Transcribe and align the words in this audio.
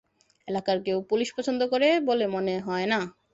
এখানকার 0.47 0.77
কেউ 0.85 0.97
পুলিশ 1.09 1.29
পছন্দ 1.37 1.61
করে 1.71 1.87
বলে 2.07 2.25
মনে 2.35 2.55
হয় 2.67 2.87
না। 2.87 2.99